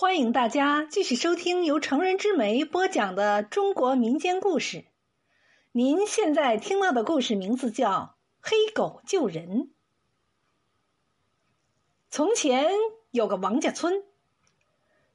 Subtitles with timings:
[0.00, 4.86] 欢迎大家继续收听由成人之美播讲的中国民间故事。
[5.72, 7.90] 您现在听到的故事名字叫
[8.40, 9.64] 《黑狗救人》。
[12.08, 12.70] 从前
[13.10, 14.02] 有个王家村，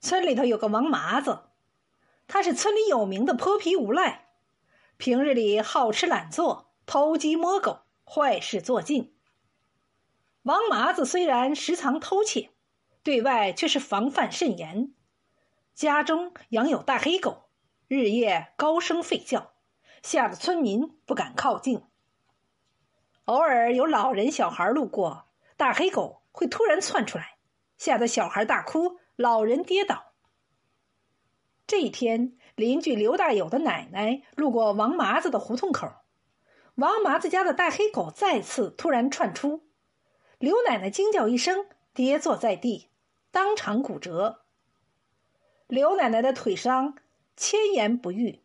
[0.00, 1.44] 村里头有个王麻子，
[2.26, 4.28] 他是村里有名的泼皮无赖，
[4.98, 9.14] 平日里好吃懒做，偷鸡摸狗，坏事做尽。
[10.42, 12.50] 王麻子虽然时常偷窃。
[13.04, 14.94] 对外却是防范甚严，
[15.74, 17.50] 家中养有大黑狗，
[17.86, 19.52] 日夜高声吠叫，
[20.02, 21.82] 吓得村民不敢靠近。
[23.26, 25.26] 偶尔有老人小孩路过，
[25.58, 27.36] 大黑狗会突然窜出来，
[27.76, 30.14] 吓得小孩大哭，老人跌倒。
[31.66, 35.92] 这一天，邻居刘大友的奶奶路过王麻子的胡同口，
[36.76, 39.68] 王麻子家的大黑狗再次突然窜出，
[40.38, 42.88] 刘奶奶惊叫一声，跌坐在地。
[43.34, 44.44] 当场骨折。
[45.66, 46.96] 刘奶奶的腿伤
[47.36, 48.44] 千言不愈，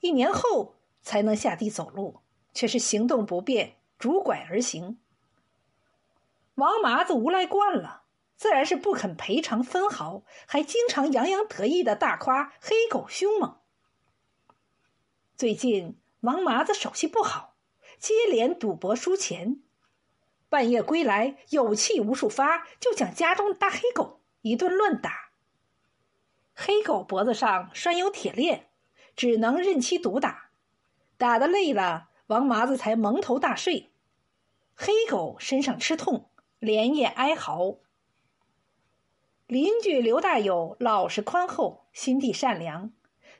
[0.00, 2.22] 一年后才能下地走路，
[2.54, 4.98] 却是行动不便，拄拐而行。
[6.54, 13.58] 王麻子无赖惯了，自然是不肯赔偿分毫，还经常洋洋得意的大夸黑狗凶猛。
[15.36, 17.56] 最近王麻子手气不好，
[17.98, 19.60] 接连赌博输钱。
[20.52, 25.30] 半夜归来，有气无处发，就将家中的大黑狗一顿乱打。
[26.54, 28.68] 黑狗脖子上拴有铁链，
[29.16, 30.50] 只能任其毒打。
[31.16, 33.92] 打得累了，王麻子才蒙头大睡。
[34.74, 36.28] 黑狗身上吃痛，
[36.58, 37.78] 连夜哀嚎。
[39.46, 42.92] 邻居刘大友老实宽厚，心地善良，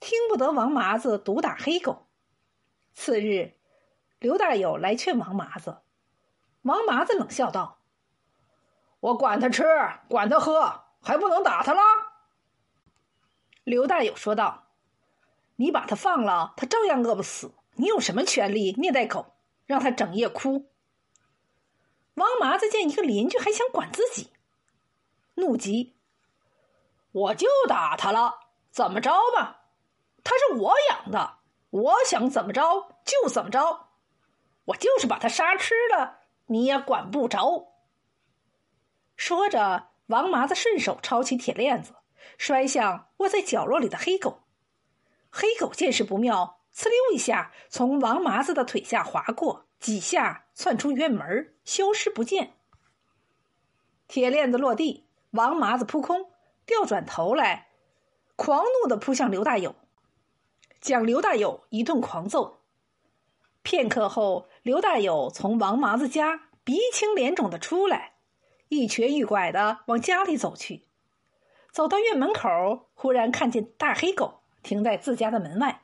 [0.00, 2.08] 听不得王麻子毒打黑狗。
[2.94, 3.52] 次日，
[4.18, 5.76] 刘大友来劝王麻子。
[6.66, 7.78] 王麻子冷笑道
[8.98, 9.62] ：“我管他吃，
[10.08, 11.80] 管他喝，还不能打他了。”
[13.62, 14.64] 刘大友说道
[15.56, 17.54] ：“你把他放了，他照样饿不死。
[17.76, 20.68] 你有什么权利虐待狗，让他整夜哭？”
[22.14, 24.32] 王麻子见一个邻居还想管自己，
[25.34, 25.94] 怒极
[27.12, 28.40] ：“我就打他了，
[28.72, 29.66] 怎么着吧？
[30.24, 31.38] 他是我养的，
[31.70, 33.90] 我想怎么着就怎么着，
[34.64, 37.68] 我就是把他杀吃了。”你也管不着。
[39.16, 41.94] 说着，王麻子顺手抄起铁链子，
[42.38, 44.42] 摔向窝在角落里的黑狗。
[45.30, 52.54] 黑狗见势不妙，呲溜一下从王麻子的腿下划过，几下窜出院门，消失不见。
[54.06, 56.30] 铁链子落地，王麻子扑空，
[56.64, 57.68] 调转头来，
[58.36, 59.74] 狂怒的扑向刘大友，
[60.80, 62.60] 将刘大友一顿狂揍。
[63.66, 68.12] 片刻后，刘大友从王麻子家鼻青脸肿的出来，
[68.68, 70.84] 一瘸一拐的往家里走去。
[71.72, 75.82] 走到院门口，忽然看见大黑狗停在自家的门外。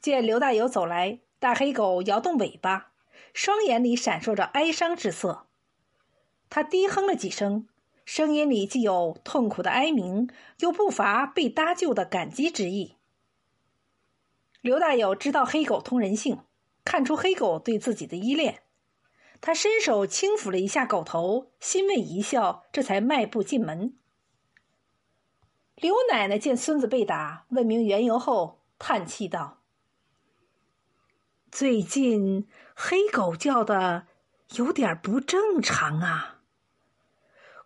[0.00, 2.92] 见刘大友走来，大黑狗摇动尾巴，
[3.34, 5.48] 双眼里闪烁着哀伤之色。
[6.48, 7.66] 他低哼了几声，
[8.04, 10.28] 声音里既有痛苦的哀鸣，
[10.60, 12.94] 又不乏被搭救的感激之意。
[14.62, 16.38] 刘大友知道黑狗通人性，
[16.84, 18.62] 看出黑狗对自己的依恋，
[19.40, 23.96] 他伸手轻抚了一下狗头，欣慰一笑，这才迈步进门。
[25.74, 29.62] 刘奶奶见孙子被打，问明缘由后，叹气道
[31.50, 32.46] ：“最近
[32.76, 34.06] 黑狗叫的
[34.54, 36.38] 有点不正常啊，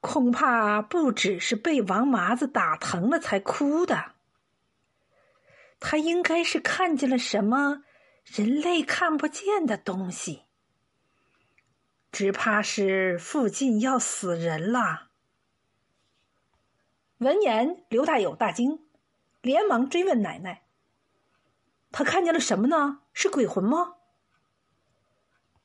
[0.00, 4.12] 恐怕不只是被王麻子打疼了才哭的。”
[5.78, 7.84] 他应该是看见了什么
[8.24, 10.44] 人类看不见的东西，
[12.10, 15.10] 只怕是附近要死人了。
[17.18, 18.86] 闻言，刘大友大惊，
[19.40, 20.64] 连忙追问奶奶
[21.92, 23.00] ：“他看见了什么呢？
[23.12, 23.94] 是鬼魂吗？”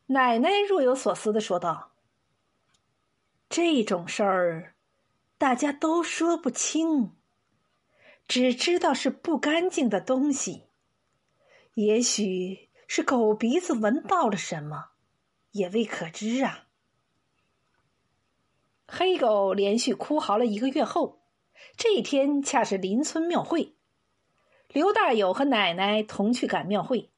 [0.08, 1.92] 奶奶若有所思的说道
[3.50, 4.76] ：“这种事儿，
[5.38, 7.16] 大家都说不清。”
[8.28, 10.68] 只知道是不干净的东西，
[11.74, 14.92] 也许是狗鼻子闻到了什么，
[15.52, 16.68] 也未可知啊。
[18.88, 21.22] 黑狗连续哭嚎了一个月后，
[21.78, 23.76] 这一天恰是邻村庙会，
[24.68, 27.10] 刘大友和奶奶同去赶庙会。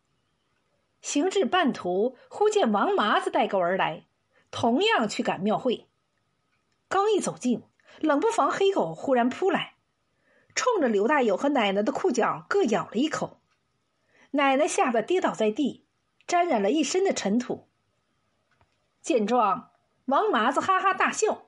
[1.02, 4.06] 行至半途，忽见王麻子带狗而来，
[4.52, 5.88] 同样去赶庙会。
[6.88, 7.64] 刚一走近，
[8.00, 9.73] 冷不防黑狗忽然扑来。
[10.56, 13.42] 冲着刘大友和奶奶的裤脚各咬了一口，
[14.32, 15.86] 奶奶吓得跌倒在地，
[16.28, 17.68] 沾染了一身的尘土。
[19.02, 19.72] 见状，
[20.06, 21.46] 王麻子哈哈大笑，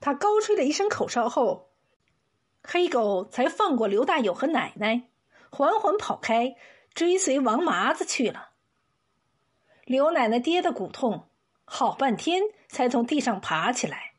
[0.00, 1.70] 他高吹了一声口哨后，
[2.62, 5.08] 黑狗才放过刘大友和奶奶，
[5.50, 6.56] 缓缓跑开，
[6.94, 8.50] 追随王麻子去了。
[9.84, 11.28] 刘奶奶跌得骨痛，
[11.64, 14.14] 好半天才从地上爬起来，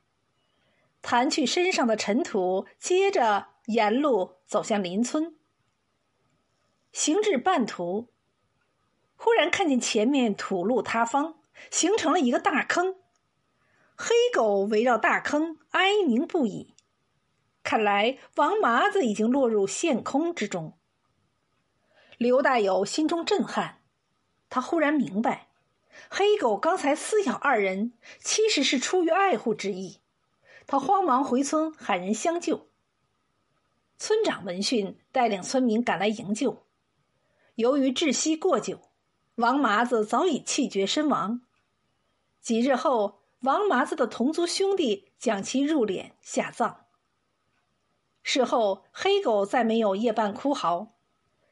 [1.01, 5.35] 弹去身上的尘土，接着沿路走向邻村。
[6.93, 8.07] 行至半途，
[9.17, 11.35] 忽然看见前面土路塌方，
[11.69, 12.95] 形成了一个大坑。
[13.97, 16.75] 黑狗围绕大坑哀鸣不已。
[17.61, 20.77] 看来王麻子已经落入陷空之中。
[22.17, 23.81] 刘大友心中震撼，
[24.49, 25.49] 他忽然明白，
[26.09, 29.99] 黑狗刚才撕咬二人，其实是出于爱护之意。
[30.65, 32.69] 他慌忙回村喊人相救。
[33.99, 36.65] 村长闻讯，带领村民赶来营救。
[37.55, 38.79] 由于窒息过久，
[39.35, 41.41] 王麻子早已气绝身亡。
[42.39, 46.85] 几日后，王麻子的同族兄弟将其入殓下葬。
[48.21, 50.93] 事后，黑狗再没有夜半哭嚎，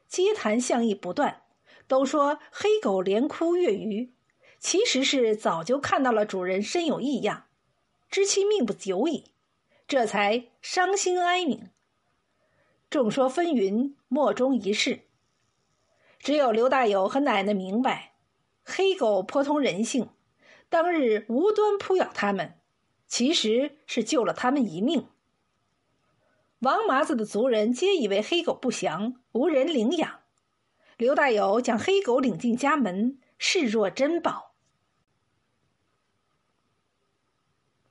[0.06, 1.42] 街谈巷议不断，
[1.88, 4.14] 都说黑狗连哭月余，
[4.60, 7.46] 其实是早就看到了主人身有异样，
[8.08, 9.32] 知其命不久矣，
[9.88, 11.70] 这才伤心哀鸣。
[12.96, 15.00] 众说纷纭，莫衷一是。
[16.18, 18.14] 只有刘大友和奶奶明白，
[18.64, 20.08] 黑狗颇通人性，
[20.70, 22.54] 当日无端扑咬他们，
[23.06, 25.08] 其实是救了他们一命。
[26.60, 30.20] 王麻子的族人皆以为黑狗不祥，无人领养。
[30.96, 34.54] 刘大友将黑狗领进家门，视若珍宝。